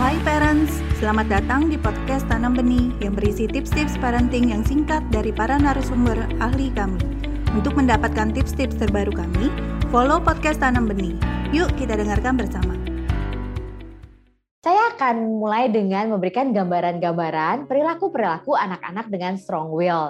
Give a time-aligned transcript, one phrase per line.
[0.00, 5.36] Hai parents, selamat datang di podcast Tanam Benih yang berisi tips-tips parenting yang singkat dari
[5.36, 6.96] para narasumber ahli kami.
[7.52, 9.52] Untuk mendapatkan tips-tips terbaru kami,
[9.92, 11.12] follow podcast Tanam Benih.
[11.52, 12.72] Yuk kita dengarkan bersama.
[14.64, 20.08] Saya akan mulai dengan memberikan gambaran-gambaran perilaku-perilaku anak-anak dengan strong will.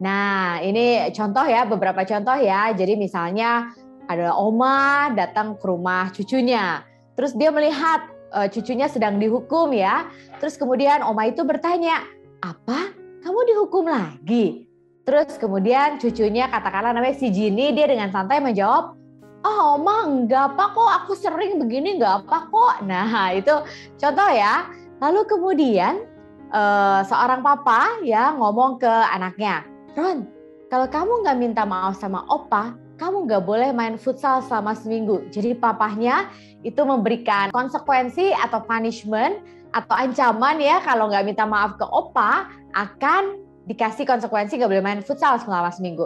[0.00, 2.72] Nah, ini contoh ya, beberapa contoh ya.
[2.72, 3.76] Jadi misalnya
[4.08, 6.80] ada oma datang ke rumah cucunya.
[7.12, 10.08] Terus dia melihat uh, cucunya sedang dihukum ya.
[10.40, 12.04] Terus kemudian oma itu bertanya,
[12.44, 12.92] "Apa?
[13.24, 14.68] Kamu dihukum lagi?"
[15.08, 18.92] Terus kemudian cucunya katakanlah namanya si Jini, dia dengan santai menjawab,
[19.40, 23.08] "Oh, oma enggak apa kok, aku sering begini enggak apa kok." Nah,
[23.40, 23.54] itu
[23.96, 24.68] contoh ya.
[24.98, 26.04] Lalu kemudian
[26.52, 29.64] uh, seorang papa ya ngomong ke anaknya,
[29.96, 30.26] Ron,
[30.68, 35.24] kalau kamu nggak minta maaf sama opa, kamu nggak boleh main futsal selama seminggu.
[35.32, 36.28] Jadi papahnya
[36.60, 39.40] itu memberikan konsekuensi atau punishment
[39.72, 45.00] atau ancaman ya kalau nggak minta maaf ke opa akan dikasih konsekuensi nggak boleh main
[45.00, 46.04] futsal selama seminggu.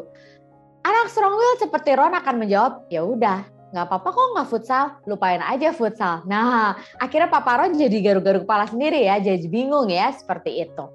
[0.87, 5.43] Anak strong will seperti Ron akan menjawab, ya udah nggak apa-apa kok nggak futsal, lupain
[5.43, 6.23] aja futsal.
[6.27, 10.87] Nah, akhirnya Papa Ron jadi garuk-garuk kepala sendiri ya, jadi bingung ya seperti itu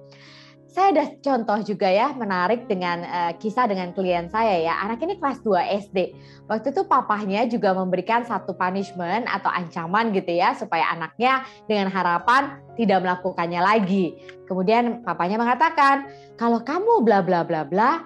[0.77, 4.77] saya ada contoh juga ya menarik dengan uh, kisah dengan klien saya ya.
[4.85, 5.97] Anak ini kelas 2 SD.
[6.45, 12.61] Waktu itu papahnya juga memberikan satu punishment atau ancaman gitu ya supaya anaknya dengan harapan
[12.77, 14.21] tidak melakukannya lagi.
[14.45, 18.05] Kemudian papanya mengatakan, "Kalau kamu bla bla bla bla,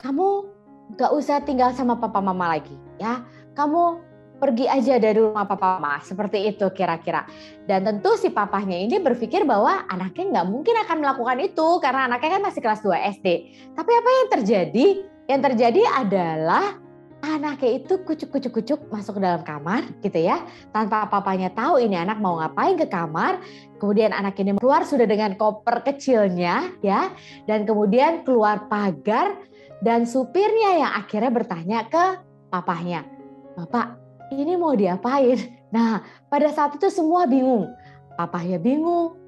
[0.00, 0.56] kamu
[0.96, 3.28] gak usah tinggal sama papa mama lagi ya.
[3.52, 4.00] Kamu
[4.36, 5.98] pergi aja dari rumah papa mama.
[6.00, 7.24] Seperti itu kira-kira.
[7.64, 12.30] Dan tentu si papahnya ini berpikir bahwa anaknya nggak mungkin akan melakukan itu karena anaknya
[12.38, 13.26] kan masih kelas 2 SD
[13.74, 14.86] tapi apa yang terjadi?
[15.26, 16.78] Yang terjadi adalah
[17.26, 20.46] anaknya itu kucuk-kucuk-kucuk masuk ke dalam kamar gitu ya.
[20.70, 23.42] Tanpa papanya tahu ini anak mau ngapain ke kamar.
[23.82, 27.10] Kemudian anak ini keluar sudah dengan koper kecilnya ya.
[27.50, 29.34] Dan kemudian keluar pagar
[29.82, 32.04] dan supirnya yang akhirnya bertanya ke
[32.48, 33.16] papahnya
[33.56, 35.38] Bapak, ini mau diapain?
[35.70, 37.70] Nah, pada saat itu semua bingung.
[38.16, 39.18] Papahnya bingung,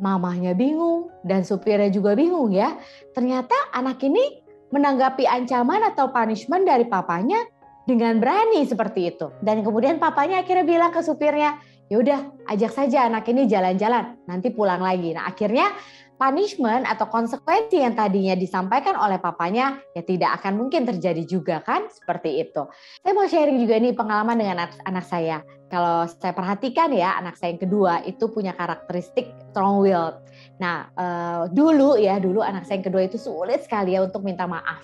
[0.00, 2.78] mamahnya bingung, dan supirnya juga bingung ya.
[3.12, 4.40] Ternyata anak ini
[4.72, 7.40] menanggapi ancaman atau punishment dari papanya
[7.88, 9.32] dengan berani seperti itu.
[9.40, 11.56] Dan kemudian papanya akhirnya bilang ke supirnya,
[11.88, 12.18] ya udah
[12.52, 15.16] ajak saja anak ini jalan-jalan, nanti pulang lagi.
[15.16, 15.72] Nah akhirnya
[16.18, 21.86] punishment atau konsekuensi yang tadinya disampaikan oleh papanya ya tidak akan mungkin terjadi juga kan
[21.88, 22.66] seperti itu.
[23.00, 25.40] Saya mau sharing juga nih pengalaman dengan anak, anak saya.
[25.70, 30.18] Kalau saya perhatikan ya anak saya yang kedua itu punya karakteristik strong will.
[30.58, 34.44] Nah uh, dulu ya dulu anak saya yang kedua itu sulit sekali ya untuk minta
[34.50, 34.82] maaf.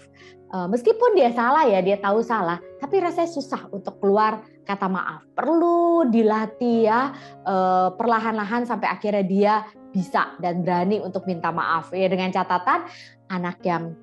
[0.54, 5.26] Uh, meskipun dia salah ya dia tahu salah, tapi rasanya susah untuk keluar kata maaf.
[5.34, 7.10] Perlu dilatih ya
[7.42, 9.54] uh, perlahan-lahan sampai akhirnya dia
[9.94, 11.94] bisa dan berani untuk minta maaf.
[11.94, 12.90] Ya dengan catatan
[13.30, 13.94] anak yang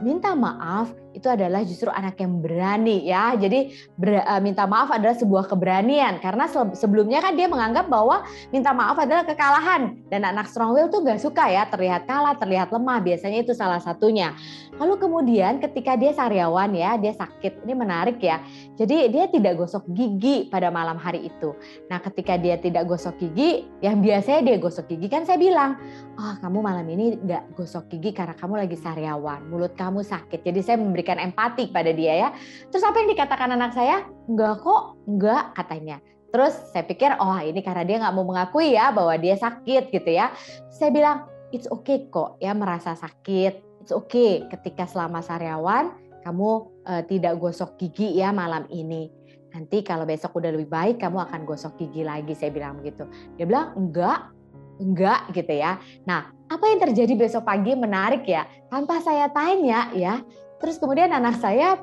[0.00, 3.32] minta maaf itu adalah justru anak yang berani ya.
[3.40, 6.44] Jadi ber, uh, minta maaf adalah sebuah keberanian karena
[6.76, 11.16] sebelumnya kan dia menganggap bahwa minta maaf adalah kekalahan dan anak strong will tuh gak
[11.16, 13.00] suka ya terlihat kalah, terlihat lemah.
[13.00, 14.36] Biasanya itu salah satunya.
[14.76, 17.64] Lalu kemudian ketika dia sariawan ya, dia sakit.
[17.64, 18.44] Ini menarik ya.
[18.76, 21.56] Jadi dia tidak gosok gigi pada malam hari itu.
[21.88, 25.80] Nah, ketika dia tidak gosok gigi, yang biasanya dia gosok gigi kan saya bilang,
[26.20, 30.60] "Oh, kamu malam ini nggak gosok gigi karena kamu lagi sariawan, mulut kamu sakit." Jadi
[30.60, 32.28] saya memberi memberikan empati pada dia ya.
[32.74, 34.02] Terus apa yang dikatakan anak saya?
[34.26, 36.02] Enggak kok, enggak katanya.
[36.34, 40.10] Terus saya pikir, oh ini karena dia nggak mau mengakui ya bahwa dia sakit gitu
[40.10, 40.34] ya.
[40.74, 43.62] Saya bilang, it's okay kok ya merasa sakit.
[43.86, 45.94] It's okay ketika selama sariawan
[46.26, 46.50] kamu
[46.82, 49.06] uh, tidak gosok gigi ya malam ini.
[49.54, 52.34] Nanti kalau besok udah lebih baik kamu akan gosok gigi lagi.
[52.34, 53.06] Saya bilang begitu.
[53.38, 54.34] Dia bilang, enggak,
[54.82, 55.78] enggak gitu ya.
[56.04, 58.44] Nah, apa yang terjadi besok pagi menarik ya.
[58.68, 60.20] Tanpa saya tanya ya,
[60.60, 61.80] Terus kemudian anak saya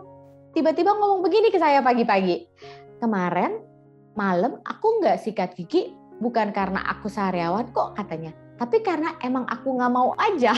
[0.53, 2.49] tiba-tiba ngomong begini ke saya pagi-pagi.
[3.01, 3.61] Kemarin
[4.13, 8.33] malam aku nggak sikat gigi bukan karena aku sehariawan kok katanya.
[8.53, 10.53] Tapi karena emang aku nggak mau aja.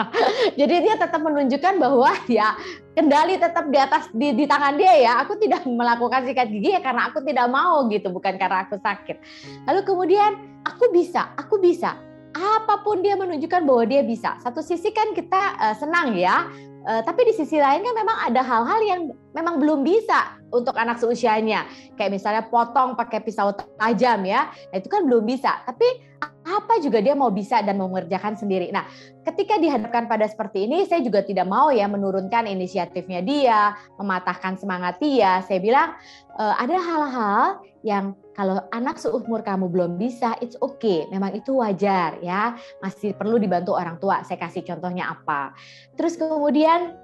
[0.60, 2.54] Jadi dia tetap menunjukkan bahwa ya
[2.94, 5.12] kendali tetap di atas di, di tangan dia ya.
[5.26, 9.18] Aku tidak melakukan sikat gigi ya karena aku tidak mau gitu, bukan karena aku sakit.
[9.68, 11.98] Lalu kemudian aku bisa, aku bisa
[12.32, 14.40] apa pun dia menunjukkan bahwa dia bisa.
[14.40, 16.48] Satu sisi kan kita uh, senang ya,
[16.82, 19.00] Uh, tapi di sisi lain kan memang ada hal-hal yang
[19.38, 21.62] memang belum bisa untuk anak seusianya.
[21.94, 25.62] Kayak misalnya potong pakai pisau tajam ya, nah, itu kan belum bisa.
[25.62, 25.86] Tapi
[26.42, 28.74] apa juga dia mau bisa dan mau mengerjakan sendiri.
[28.74, 28.82] Nah,
[29.22, 34.98] ketika dihadapkan pada seperti ini, saya juga tidak mau ya menurunkan inisiatifnya dia, mematahkan semangat
[34.98, 35.38] dia.
[35.46, 35.94] Saya bilang
[36.34, 37.44] e, ada hal-hal
[37.86, 41.06] yang kalau anak seumur kamu belum bisa, it's okay.
[41.14, 42.58] Memang itu wajar ya.
[42.82, 44.26] Masih perlu dibantu orang tua.
[44.26, 45.54] Saya kasih contohnya apa.
[45.94, 46.98] Terus kemudian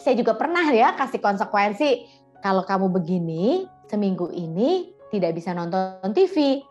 [0.00, 2.08] saya juga pernah ya kasih konsekuensi
[2.40, 6.62] kalau kamu begini seminggu ini tidak bisa nonton TV.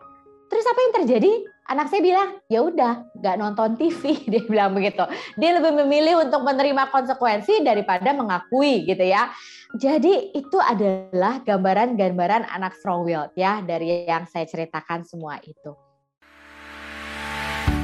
[0.50, 1.32] Terus apa yang terjadi?
[1.70, 4.18] Anak saya bilang, ya udah, nggak nonton TV.
[4.30, 5.06] Dia bilang begitu.
[5.38, 9.30] Dia lebih memilih untuk menerima konsekuensi daripada mengakui gitu ya.
[9.78, 15.78] Jadi itu adalah gambaran-gambaran anak strong willed ya dari yang saya ceritakan semua itu.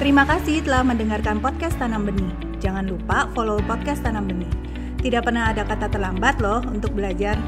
[0.03, 2.35] Terima kasih telah mendengarkan podcast Tanam Benih.
[2.59, 4.51] Jangan lupa follow podcast Tanam Benih.
[4.99, 7.39] Tidak pernah ada kata terlambat loh untuk belajar.